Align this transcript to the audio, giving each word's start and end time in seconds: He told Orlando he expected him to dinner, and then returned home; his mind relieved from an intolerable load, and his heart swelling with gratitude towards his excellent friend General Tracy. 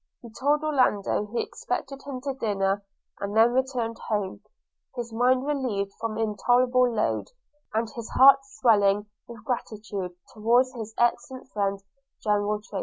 He 0.23 0.31
told 0.39 0.63
Orlando 0.63 1.27
he 1.27 1.43
expected 1.43 2.01
him 2.07 2.21
to 2.21 2.33
dinner, 2.33 2.83
and 3.19 3.37
then 3.37 3.51
returned 3.53 3.99
home; 4.07 4.41
his 4.95 5.13
mind 5.13 5.45
relieved 5.45 5.91
from 5.99 6.13
an 6.17 6.23
intolerable 6.23 6.91
load, 6.91 7.27
and 7.75 7.87
his 7.87 8.09
heart 8.17 8.39
swelling 8.43 9.05
with 9.27 9.45
gratitude 9.45 10.15
towards 10.33 10.73
his 10.73 10.95
excellent 10.97 11.49
friend 11.51 11.83
General 12.19 12.59
Tracy. 12.61 12.79